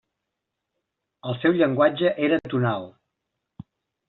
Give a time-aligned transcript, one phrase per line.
[1.31, 2.89] El seu llenguatge era tonal.